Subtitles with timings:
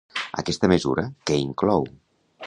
[0.41, 1.85] Aquesta mesura, què inclou?